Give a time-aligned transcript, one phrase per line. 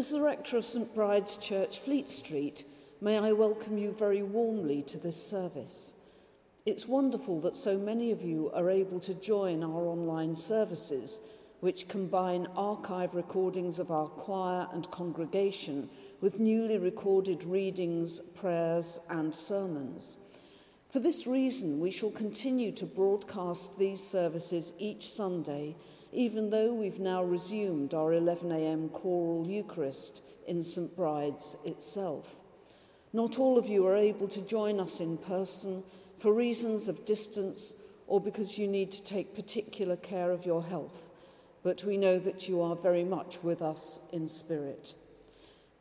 [0.00, 2.64] As the rector of St Bride's Church, Fleet Street,
[3.02, 5.92] may I welcome you very warmly to this service.
[6.64, 11.20] It's wonderful that so many of you are able to join our online services,
[11.60, 15.90] which combine archive recordings of our choir and congregation
[16.22, 20.16] with newly recorded readings, prayers, and sermons.
[20.88, 25.76] For this reason, we shall continue to broadcast these services each Sunday,
[26.12, 32.36] even though we've now resumed our 11am choral Eucharist in St Bride's itself.
[33.12, 35.82] Not all of you are able to join us in person
[36.18, 37.74] for reasons of distance
[38.06, 41.08] or because you need to take particular care of your health,
[41.62, 44.94] but we know that you are very much with us in spirit.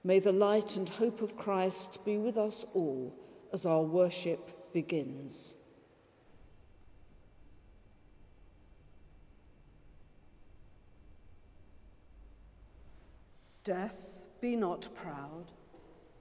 [0.03, 3.13] May the light and hope of Christ be with us all
[3.51, 5.55] as our worship begins.
[13.69, 14.09] Death,
[14.41, 15.51] be not proud,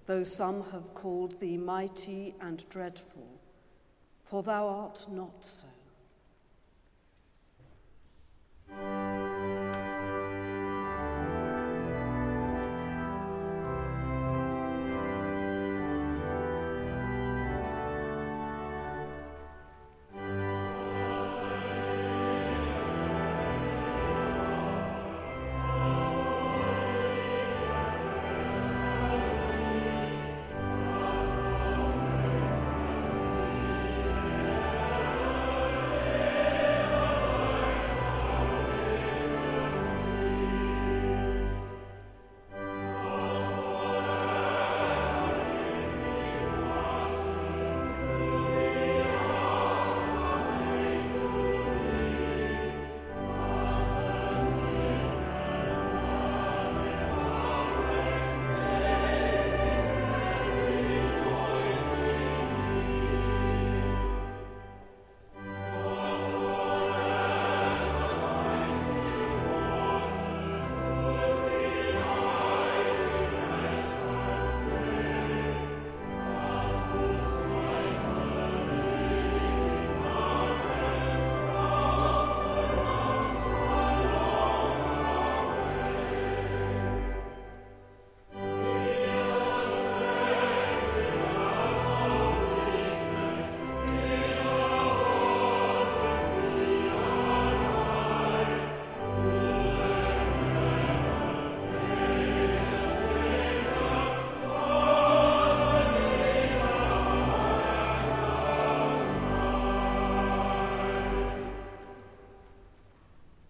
[0.05, 3.41] though some have called thee mighty and dreadful,
[4.22, 5.67] for thou art not so.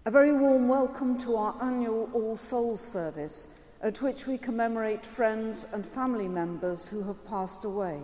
[0.09, 3.49] A very warm welcome to our annual All Souls service,
[3.83, 8.01] at which we commemorate friends and family members who have passed away,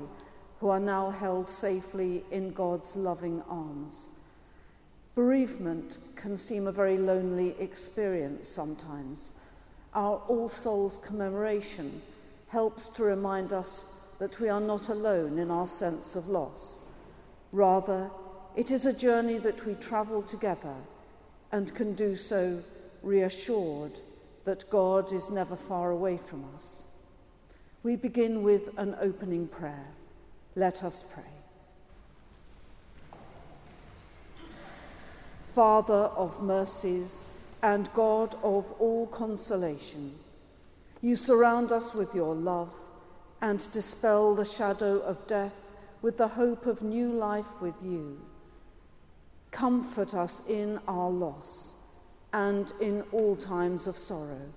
[0.61, 4.11] who are now held safely in God's loving arms.
[5.15, 9.33] Bereavement can seem a very lonely experience sometimes.
[9.95, 12.03] Our All Souls commemoration
[12.49, 13.89] helps to remind us
[14.19, 16.83] that we are not alone in our sense of loss.
[17.51, 18.11] Rather,
[18.57, 20.75] it is a journey that we travel together
[21.55, 22.61] and can do so
[23.01, 24.01] reassured
[24.45, 26.83] that God is never far away from us.
[27.85, 29.87] We begin with an opening prayer.
[30.57, 31.23] Let us pray.
[35.55, 37.25] Father of mercies
[37.63, 40.13] and God of all consolation,
[41.03, 42.75] you surround us with your love
[43.41, 45.55] and dispel the shadow of death
[46.03, 48.21] with the hope of new life with you.
[49.55, 51.75] Comfort us in our loss
[52.33, 54.53] and in all times of sorrow.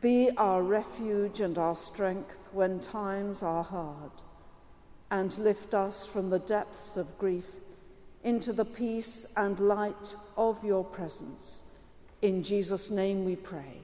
[0.00, 4.10] Be our refuge and our strength when times are hard,
[5.10, 7.48] and lift us from the depths of grief
[8.24, 11.62] into the peace and light of your presence.
[12.22, 13.82] In Jesus' name we pray.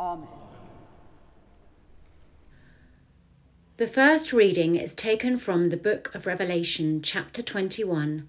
[0.00, 0.26] Amen.
[3.76, 8.28] The first reading is taken from the book of Revelation, chapter 21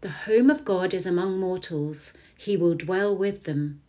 [0.00, 3.82] the home of God is among mortals, he will dwell with them.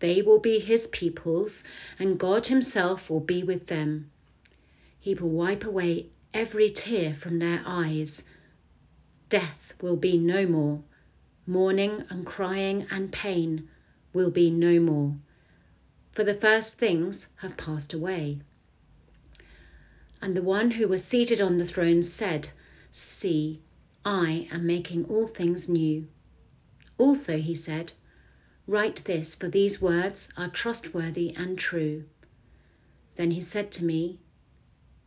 [0.00, 1.62] They will be his peoples,
[2.00, 4.10] and God himself will be with them.
[4.98, 8.24] He will wipe away every tear from their eyes.
[9.28, 10.82] Death will be no more.
[11.46, 13.68] Mourning and crying and pain
[14.12, 15.14] will be no more.
[16.10, 18.40] For the first things have passed away.
[20.20, 22.48] And the one who was seated on the throne said,
[22.90, 23.60] See,
[24.04, 26.08] I am making all things new.
[26.98, 27.92] Also, he said,
[28.66, 32.04] Write this, for these words are trustworthy and true.
[33.14, 34.18] Then he said to me,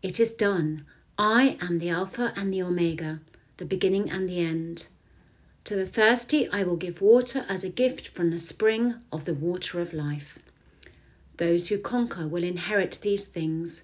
[0.02, 0.86] It is done.
[1.18, 3.20] I am the Alpha and the Omega,
[3.58, 4.88] the beginning and the end.
[5.66, 9.34] To the thirsty I will give water as a gift from the spring of the
[9.34, 10.40] water of life.
[11.36, 13.84] Those who conquer will inherit these things,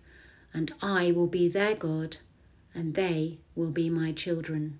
[0.54, 2.16] and I will be their God,
[2.74, 4.80] and they will be my children.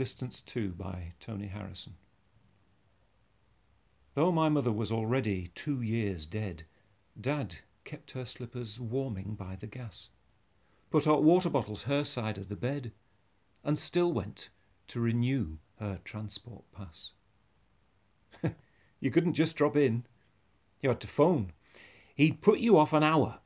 [0.00, 1.92] Distance 2 by Tony Harrison.
[4.14, 6.62] Though my mother was already two years dead,
[7.20, 10.08] Dad kept her slippers warming by the gas,
[10.90, 12.92] put hot water bottles her side of the bed,
[13.62, 14.48] and still went
[14.86, 17.10] to renew her transport pass.
[19.00, 20.06] you couldn't just drop in,
[20.80, 21.52] you had to phone.
[22.14, 23.40] He'd put you off an hour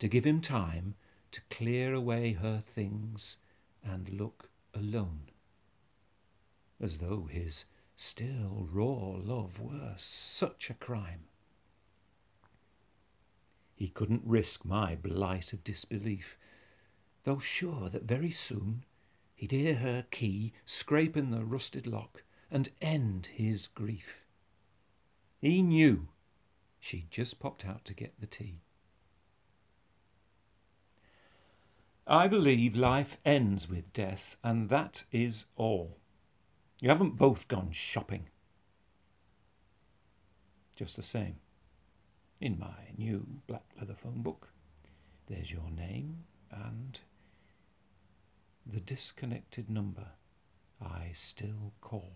[0.00, 0.94] to give him time
[1.30, 3.38] to clear away her things
[3.82, 5.30] and look alone
[6.80, 7.64] as though his
[7.98, 11.24] Still, raw love were such a crime.
[13.74, 16.36] He couldn't risk my blight of disbelief,
[17.24, 18.84] though sure that very soon
[19.34, 24.26] he'd hear her key scrape in the rusted lock and end his grief.
[25.40, 26.08] He knew
[26.78, 28.60] she'd just popped out to get the tea.
[32.06, 35.98] I believe life ends with death, and that is all.
[36.80, 38.28] You haven't both gone shopping.
[40.76, 41.36] Just the same,
[42.40, 44.48] in my new black leather phone book,
[45.26, 47.00] there's your name and
[48.66, 50.08] the disconnected number
[50.80, 52.12] I still call.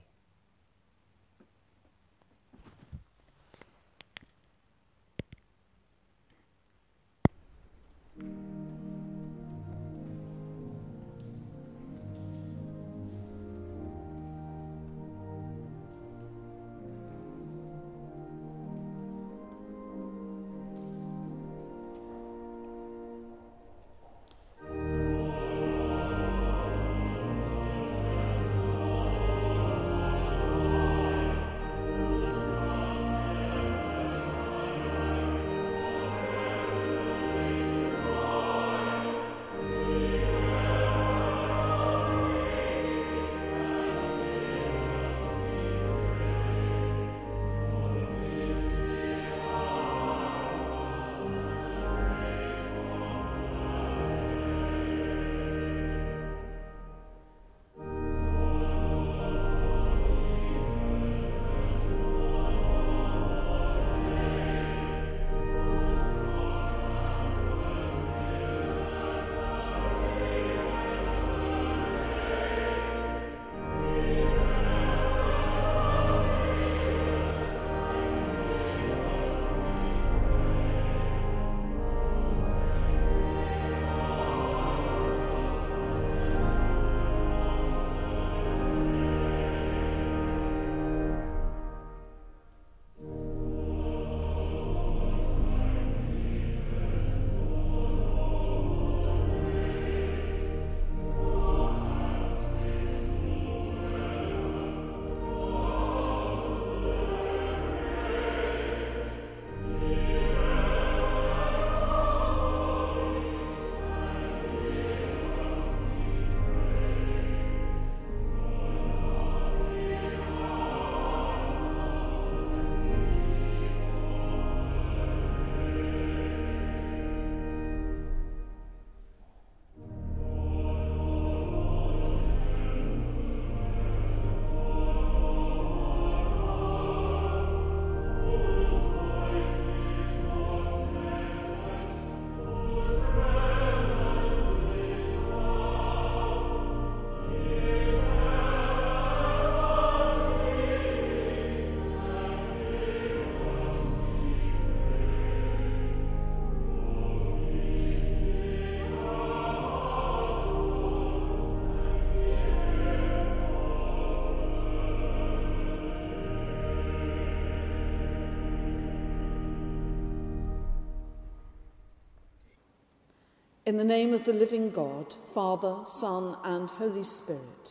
[173.71, 177.71] In the name of the living God, Father, Son, and Holy Spirit.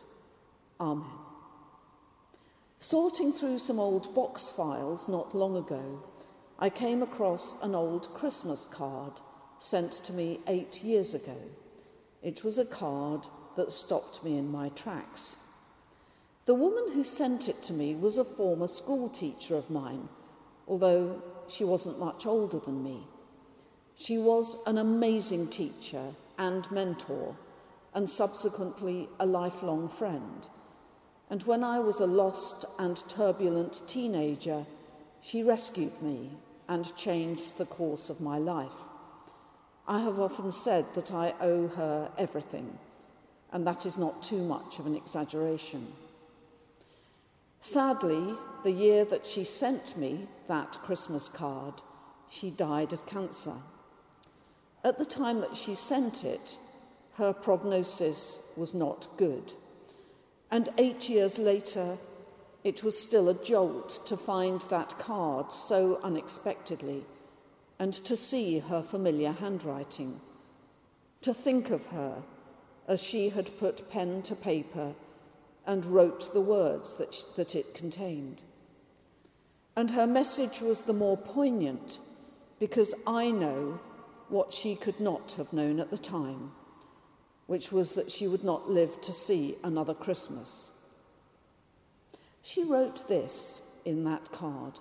[0.79, 1.03] Amen.
[2.79, 6.01] Sorting through some old box files not long ago,
[6.57, 9.11] I came across an old Christmas card
[9.59, 11.35] sent to me eight years ago.
[12.23, 13.27] It was a card
[13.57, 15.35] that stopped me in my tracks.
[16.45, 20.07] The woman who sent it to me was a former school teacher of mine,
[20.65, 23.03] although she wasn't much older than me.
[23.99, 27.35] She was an amazing teacher and mentor,
[27.93, 30.47] and subsequently a lifelong friend.
[31.29, 34.65] And when I was a lost and turbulent teenager,
[35.21, 36.29] she rescued me
[36.69, 38.79] and changed the course of my life.
[39.85, 42.79] I have often said that I owe her everything,
[43.51, 45.85] and that is not too much of an exaggeration.
[47.59, 51.81] Sadly, the year that she sent me that Christmas card,
[52.29, 53.55] she died of cancer.
[54.83, 56.57] At the time that she sent it,
[57.15, 59.53] her prognosis was not good.
[60.51, 61.97] And eight years later,
[62.63, 67.03] it was still a jolt to find that card so unexpectedly
[67.77, 70.19] and to see her familiar handwriting,
[71.21, 72.23] to think of her
[72.87, 74.93] as she had put pen to paper
[75.65, 78.41] and wrote the words that, that it contained.
[79.75, 81.99] And her message was the more poignant
[82.59, 83.79] because I know
[84.31, 86.51] what she could not have known at the time,
[87.47, 90.71] which was that she would not live to see another Christmas.
[92.41, 94.79] She wrote this in that card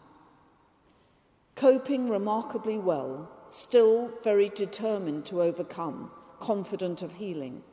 [1.54, 7.64] Coping remarkably well, still very determined to overcome, confident of healing.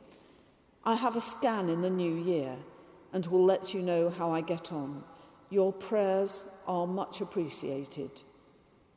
[0.84, 2.56] I have a scan in the new year
[3.12, 5.04] and will let you know how I get on.
[5.50, 8.10] Your prayers are much appreciated.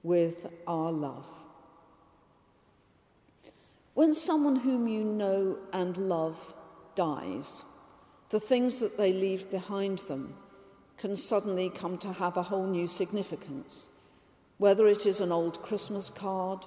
[0.01, 1.27] With our love.
[3.99, 6.55] When someone whom you know and love
[6.95, 7.63] dies,
[8.29, 10.35] the things that they leave behind them
[10.97, 13.89] can suddenly come to have a whole new significance.
[14.57, 16.65] Whether it is an old Christmas card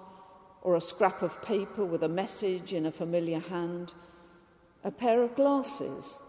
[0.60, 3.94] or a scrap of paper with a message in a familiar hand,
[4.84, 6.20] a pair of glasses,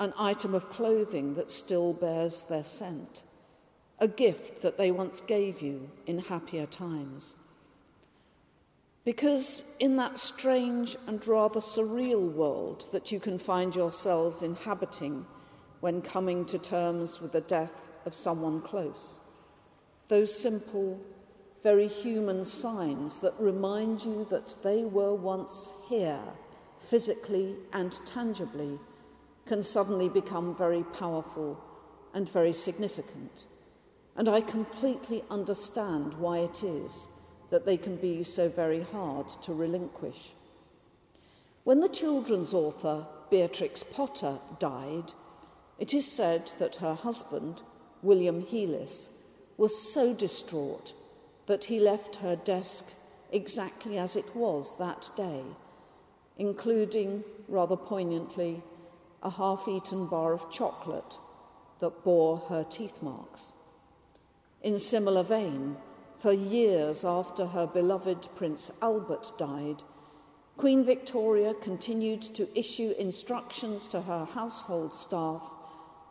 [0.00, 3.22] an item of clothing that still bears their scent,
[4.00, 7.36] a gift that they once gave you in happier times.
[9.04, 15.26] Because in that strange and rather surreal world that you can find yourselves inhabiting
[15.80, 19.20] when coming to terms with the death of someone close.
[20.08, 20.98] Those simple,
[21.62, 26.22] very human signs that remind you that they were once here,
[26.80, 28.78] physically and tangibly,
[29.44, 31.62] can suddenly become very powerful
[32.14, 33.44] and very significant.
[34.16, 37.08] And I completely understand why it is
[37.54, 40.32] that they can be so very hard to relinquish.
[41.62, 45.12] When the children's author, Beatrix Potter, died,
[45.78, 47.62] it is said that her husband,
[48.02, 49.08] William Heelis,
[49.56, 50.94] was so distraught
[51.46, 52.92] that he left her desk
[53.30, 55.42] exactly as it was that day,
[56.36, 58.64] including, rather poignantly,
[59.22, 61.20] a half eaten bar of chocolate
[61.78, 63.52] that bore her teeth marks.
[64.60, 65.76] In similar vein,
[66.24, 69.82] for years after her beloved Prince Albert died,
[70.56, 75.42] Queen Victoria continued to issue instructions to her household staff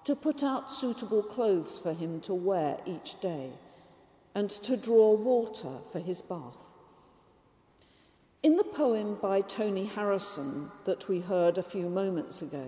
[0.04, 3.50] to put out suitable clothes for him to wear each day,
[4.36, 6.62] and to draw water for his bath.
[8.44, 12.68] In the poem by Tony Harrison that we heard a few moments ago,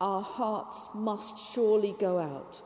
[0.00, 2.62] our hearts must surely go out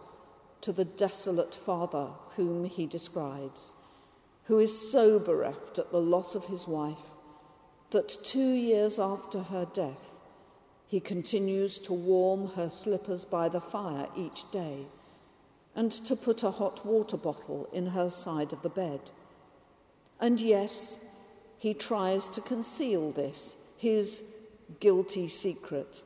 [0.61, 3.75] to the desolate father whom he describes,
[4.45, 7.11] who is so bereft at the loss of his wife
[7.91, 10.13] that two years after her death,
[10.89, 14.87] he continues to warm her slippers by the fire each day
[15.75, 19.01] and to put a hot water bottle in her side of the bed.
[20.21, 20.97] And yes,
[21.59, 24.23] he tries to conceal this, his
[24.81, 26.03] guilty secret,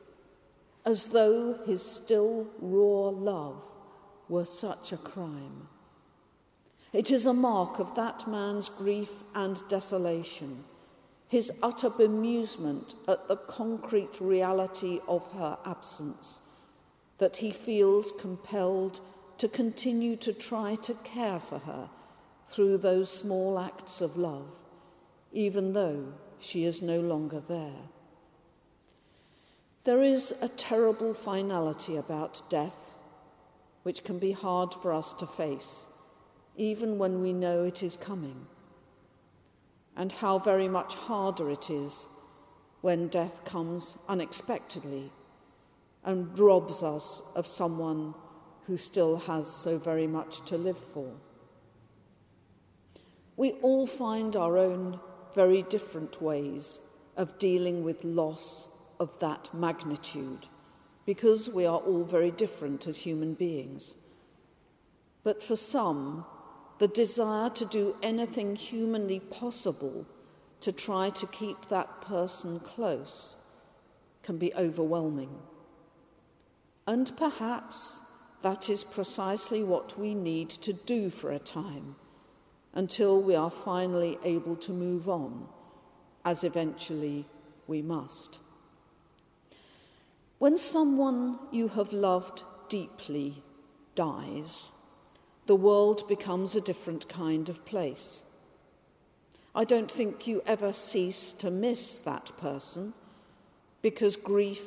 [0.85, 3.63] as though his still raw love
[4.31, 5.67] were such a crime.
[6.93, 10.63] It is a mark of that man's grief and desolation
[11.31, 16.41] his utter bemusement at the concrete reality of her absence,
[17.19, 18.99] that he feels compelled
[19.37, 21.89] to continue to try to care for her
[22.45, 24.45] through those small acts of love,
[25.31, 26.03] even though
[26.37, 27.81] she is no longer there.
[29.85, 32.90] There is a terrible finality about death
[33.83, 35.87] which can be hard for us to face,
[36.55, 38.45] even when we know it is coming
[39.95, 42.07] and how very much harder it is
[42.81, 45.11] when death comes unexpectedly
[46.03, 48.13] and robs us of someone
[48.65, 51.11] who still has so very much to live for.
[53.37, 54.99] We all find our own
[55.35, 56.79] very different ways
[57.17, 60.47] of dealing with loss of that magnitude
[61.05, 63.95] because we are all very different as human beings.
[65.23, 66.25] But for some,
[66.79, 70.05] the desire to do anything humanly possible
[70.61, 73.35] to try to keep that person close
[74.23, 75.35] can be overwhelming.
[76.87, 77.99] And perhaps
[78.41, 81.95] that is precisely what we need to do for a time
[82.73, 85.47] until we are finally able to move on,
[86.25, 87.25] as eventually
[87.67, 88.39] we must.
[90.41, 93.43] When someone you have loved deeply
[93.93, 94.71] dies,
[95.45, 98.23] the world becomes a different kind of place.
[99.53, 102.95] I don't think you ever cease to miss that person
[103.83, 104.63] because grief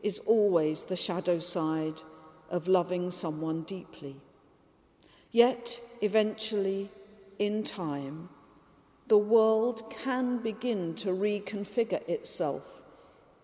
[0.00, 2.02] is always the shadow side
[2.48, 4.14] of loving someone deeply.
[5.32, 6.88] Yet, eventually,
[7.40, 8.28] in time,
[9.08, 12.84] the world can begin to reconfigure itself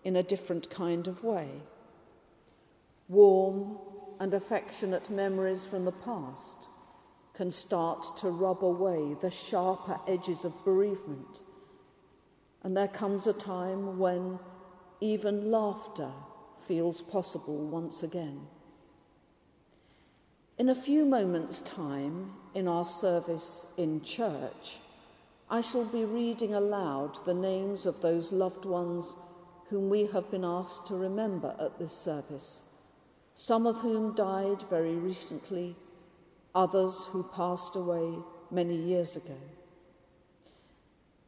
[0.05, 1.49] in a different kind of way.
[3.09, 3.77] Warm
[4.19, 6.67] and affectionate memories from the past
[7.33, 11.41] can start to rub away the sharper edges of bereavement.
[12.63, 14.39] And there comes a time when
[15.01, 16.11] even laughter
[16.67, 18.47] feels possible once again.
[20.57, 24.77] In a few moments' time, in our service in church,
[25.49, 29.15] I shall be reading aloud the names of those loved ones
[29.69, 32.63] whom we have been asked to remember at this service,
[33.35, 35.75] some of whom died very recently,
[36.53, 38.13] others who passed away
[38.51, 39.37] many years ago.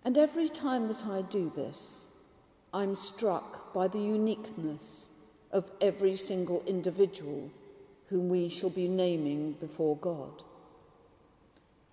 [0.03, 2.05] And every time that I do this,
[2.73, 5.07] I'm struck by the uniqueness
[5.51, 7.49] of every single individual
[8.09, 10.43] whom we shall be naming before God.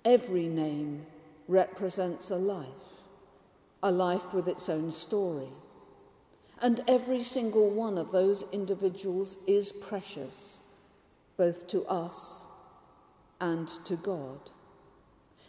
[0.05, 1.07] Every name
[1.49, 2.67] represents a life,
[3.83, 5.49] a life with its own story.
[6.63, 10.61] And every single one of those individuals is precious,
[11.37, 12.47] both to us
[13.41, 14.39] and to God.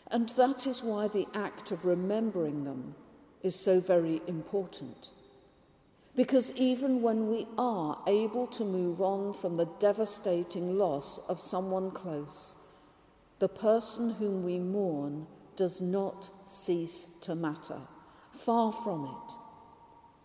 [0.09, 2.95] And that is why the act of remembering them
[3.43, 5.11] is so very important.
[6.15, 11.91] Because even when we are able to move on from the devastating loss of someone
[11.91, 12.55] close,
[13.37, 17.79] the person whom we mourn does not cease to matter.
[18.31, 19.42] Far from it.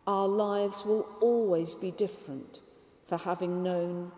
[0.08, 2.62] Our lives will always be different
[3.06, 4.10] for having known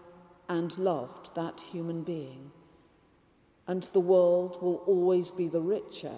[0.48, 2.52] and loved that human being.
[3.66, 6.14] And the world will always be the richer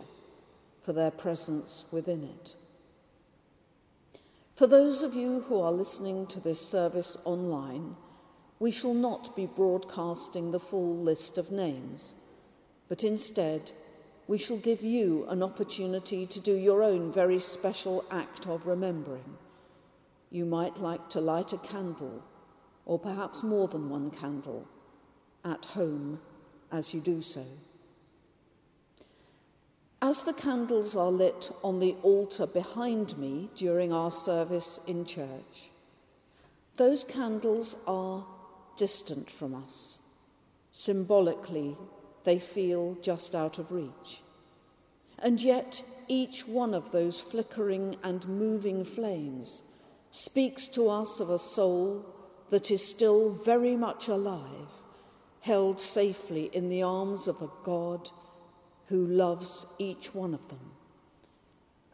[0.82, 2.54] for their presence within it.
[4.56, 7.96] For those of you who are listening to this service online,
[8.58, 12.12] we shall not be broadcasting the full list of names,
[12.90, 13.72] but instead,
[14.28, 19.38] we shall give you an opportunity to do your own very special act of remembering.
[20.32, 22.24] You might like to light a candle,
[22.86, 24.66] or perhaps more than one candle,
[25.44, 26.20] at home
[26.72, 27.44] as you do so.
[30.00, 35.70] As the candles are lit on the altar behind me during our service in church,
[36.78, 38.24] those candles are
[38.78, 39.98] distant from us.
[40.72, 41.76] Symbolically,
[42.24, 44.22] they feel just out of reach.
[45.18, 49.62] And yet, each one of those flickering and moving flames
[50.12, 52.04] speaks to us of a soul
[52.50, 54.68] that is still very much alive,
[55.40, 58.10] held safely in the arms of a God
[58.86, 60.70] who loves each one of them.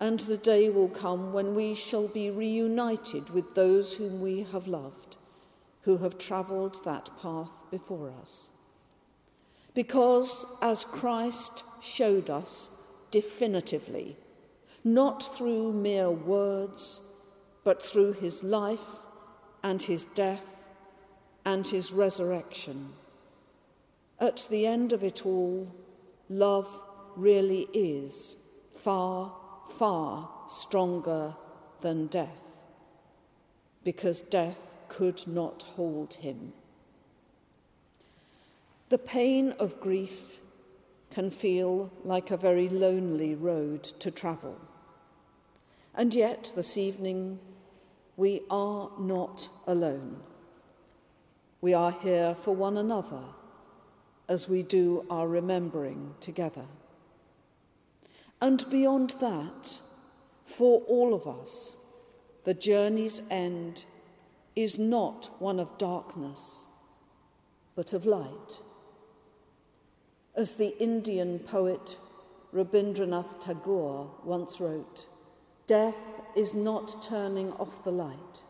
[0.00, 4.66] And the day will come when we shall be reunited with those whom we have
[4.66, 5.16] loved,
[5.83, 8.50] who have travelled that path before us.
[9.74, 12.68] Because, as Christ showed us
[13.12, 14.16] definitively,
[14.83, 17.00] not through mere words,
[17.68, 18.96] but through his life
[19.62, 20.64] and his death
[21.44, 22.94] and his resurrection,
[24.18, 25.70] at the end of it all,
[26.31, 26.66] love
[27.14, 28.38] really is
[28.74, 29.31] far,
[29.76, 31.35] far stronger
[31.83, 32.62] than death,
[33.85, 36.54] because death could not hold him.
[38.88, 40.38] The pain of grief
[41.11, 44.57] can feel like a very lonely road to travel.
[45.94, 47.40] And yet, this evening,
[48.18, 50.16] we are not alone.
[51.61, 53.22] We are here for one another
[54.28, 56.64] as we do our remembering together.
[58.42, 59.78] And beyond that,
[60.44, 61.76] for all of us,
[62.42, 63.85] the journey's end
[64.57, 66.66] is not one of darkness,
[67.76, 68.61] but of light.
[70.35, 71.96] As the Indian poet
[72.52, 75.07] Rabindranath Tagore once wrote,
[75.68, 78.42] Death is not turning off the light,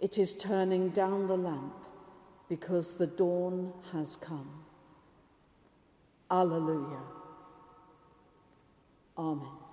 [0.00, 1.74] it is turning down the lamp
[2.48, 4.64] because the dawn has come.
[6.30, 7.00] Alleluia.
[9.18, 9.65] Amen.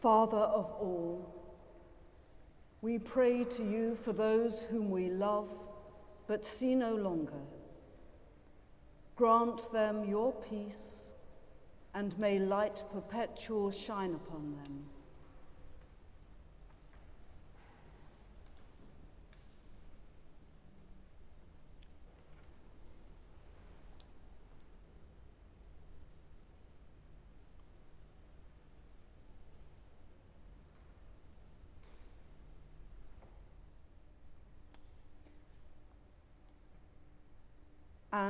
[0.00, 1.34] Father of all,
[2.82, 5.48] we pray to you for those whom we love
[6.28, 7.40] but see no longer.
[9.16, 11.10] Grant them your peace,
[11.94, 14.84] and may light perpetual shine upon them.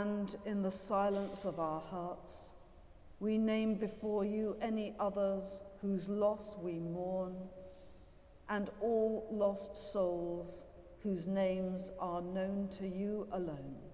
[0.08, 2.52] And in the silence of our hearts,
[3.20, 7.34] we name before you any others whose loss we mourn,
[8.48, 10.64] and all lost souls
[11.02, 13.87] whose names are known to you alone.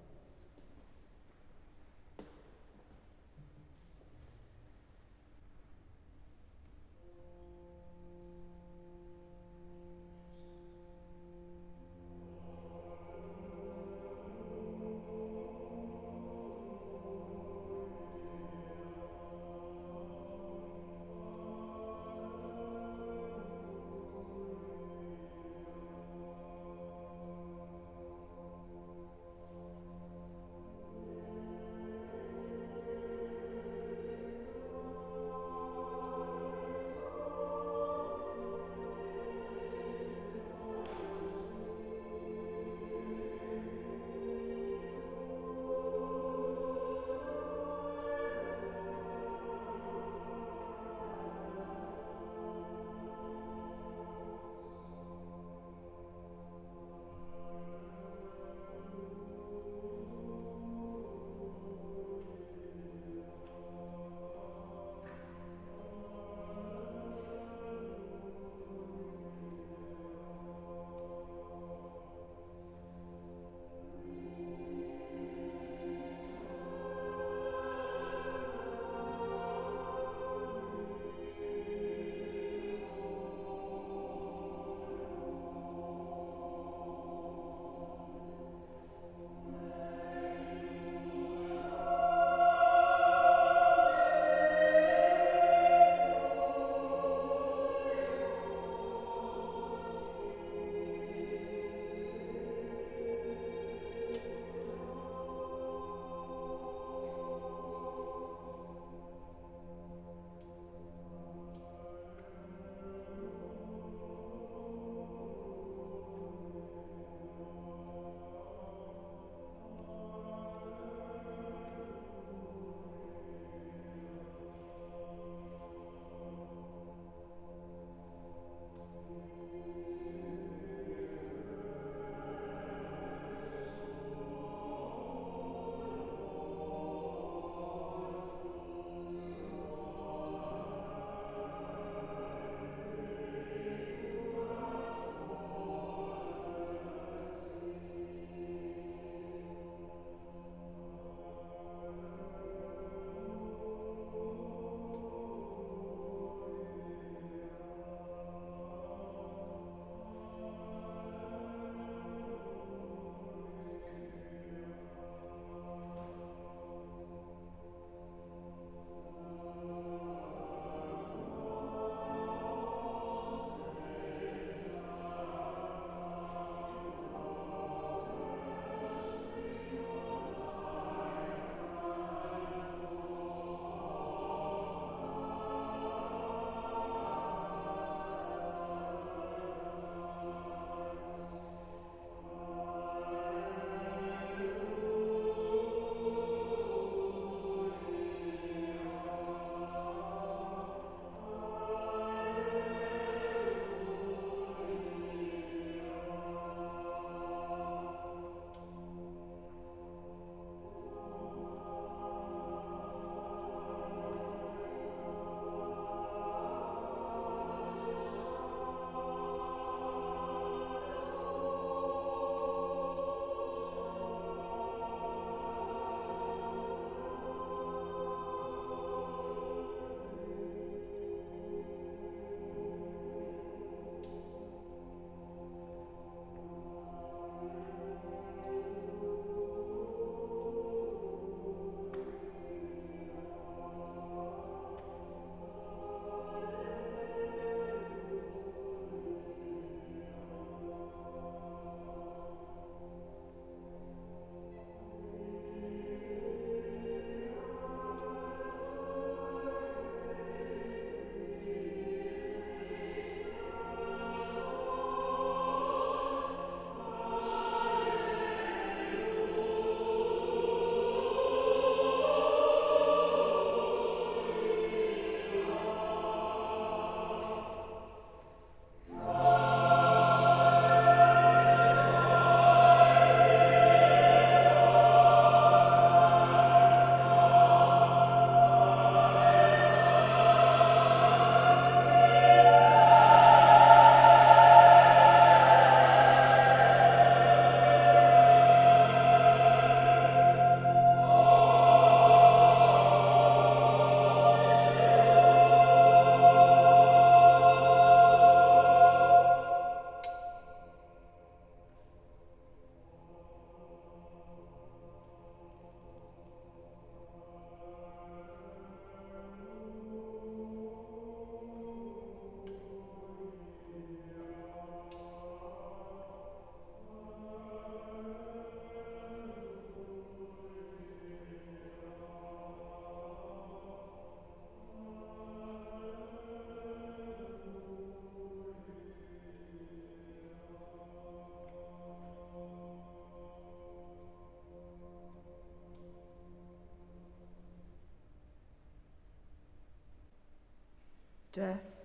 [351.35, 351.83] Death,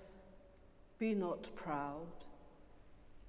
[1.00, 2.06] be not proud,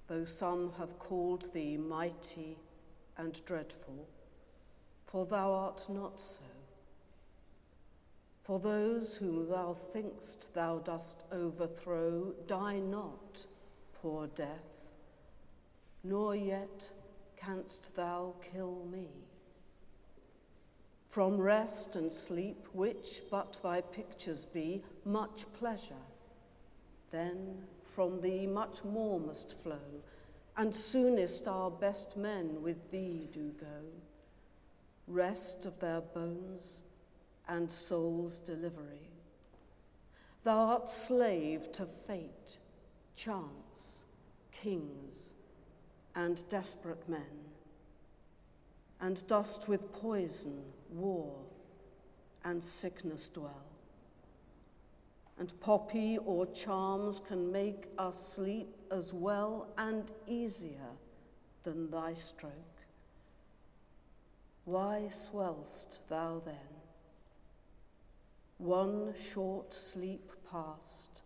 [0.05, 2.59] though some have called thee mighty
[3.17, 4.07] and dreadful,
[5.07, 6.43] for thou art not so.
[8.43, 13.47] For those whom thou thinkst thou dost overthrow die not,
[13.99, 14.91] poor death,
[16.03, 16.87] nor yet
[17.35, 19.07] canst thou kill me.
[21.09, 26.05] From rest and sleep, which but thy pictures be, much pleasure,
[27.11, 30.03] then from thee much more must flow,
[30.57, 33.83] and soonest our best men with thee do go.
[35.07, 36.81] Rest of their bones
[37.47, 39.09] and soul's delivery.
[40.43, 42.57] Thou art slave to fate,
[43.15, 44.03] chance,
[44.51, 45.33] kings,
[46.15, 47.45] and desperate men,
[48.99, 51.35] and dost with poison, war,
[52.43, 53.70] and sickness dwell.
[55.41, 60.91] And poppy or charms can make us sleep as well and easier
[61.63, 62.53] than thy stroke.
[64.65, 66.69] Why swell'st thou then?
[68.59, 71.23] One short sleep past,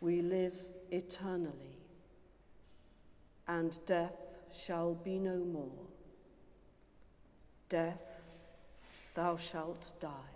[0.00, 0.60] we live
[0.92, 1.80] eternally,
[3.48, 5.88] and death shall be no more.
[7.68, 8.20] Death,
[9.14, 10.35] thou shalt die.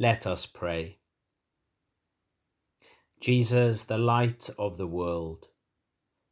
[0.00, 0.96] Let us pray.
[3.20, 5.48] Jesus, the light of the world,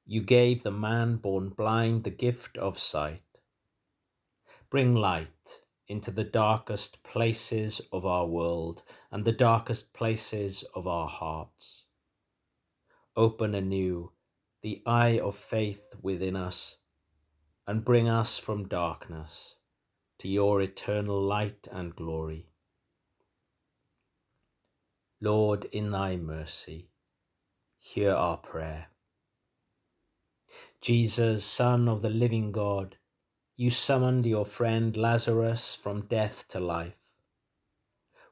[0.07, 3.43] you gave the man born blind the gift of sight.
[4.71, 11.09] Bring light into the darkest places of our world and the darkest places of our
[11.09, 11.85] hearts.
[13.17, 14.13] Open anew
[14.63, 16.79] the eye of faith within us
[17.67, 19.57] and bring us from darkness
[20.21, 22.48] to your eternal light and glory.
[25.21, 26.91] Lord, in thy mercy,
[27.79, 28.87] hear our prayer.
[30.81, 32.97] Jesus, Son of the living God,
[33.57, 36.95] you summoned your friend Lazarus from death to life.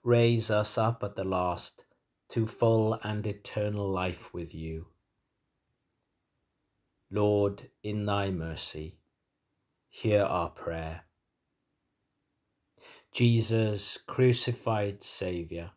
[0.05, 1.84] Raise us up at the last
[2.28, 4.87] to full and eternal life with you.
[7.11, 9.01] Lord, in thy mercy,
[9.89, 11.03] hear our prayer.
[13.12, 15.70] Jesus, crucified Saviour,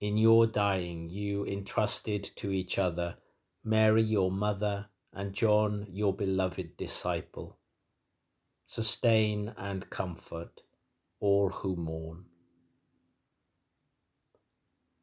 [0.00, 3.16] in your dying you entrusted to each other
[3.62, 7.58] Mary, your mother, and John, your beloved disciple.
[8.64, 10.62] Sustain and comfort
[11.20, 12.24] all who mourn.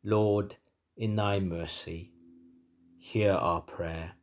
[0.04, 0.56] Lord,
[0.96, 2.14] in thy mercy,
[2.98, 4.14] hear our prayer.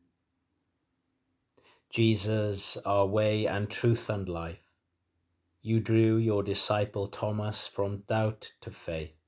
[1.90, 4.64] Jesus, our way and truth and life,
[5.62, 9.23] you drew your disciple Thomas from doubt to faith.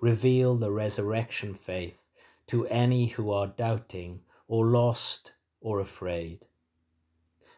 [0.00, 2.04] Reveal the resurrection faith
[2.46, 6.46] to any who are doubting or lost or afraid.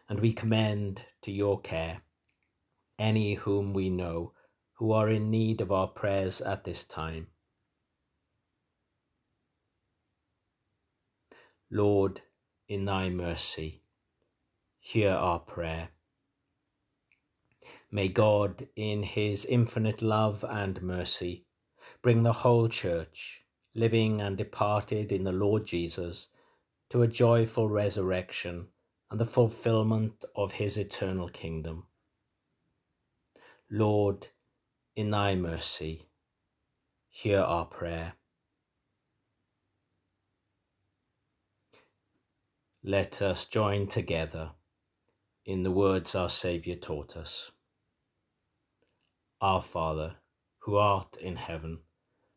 [0.07, 2.01] And we commend to your care
[2.99, 4.33] any whom we know
[4.73, 7.27] who are in need of our prayers at this time.
[11.71, 12.21] Lord,
[12.67, 13.81] in thy mercy,
[14.79, 15.89] hear our prayer.
[17.91, 21.45] May God, in his infinite love and mercy,
[22.03, 26.27] bring the whole church, living and departed in the Lord Jesus,
[26.89, 28.67] to a joyful resurrection
[29.09, 31.85] and the fulfillment of his eternal kingdom.
[33.71, 34.27] Lord,
[34.97, 36.09] in thy mercy,
[37.09, 38.13] hear our prayer.
[42.83, 44.51] Let us join together
[45.45, 47.51] in the words our Saviour taught us.
[49.39, 50.15] Our Father,
[50.59, 51.79] who art in heaven,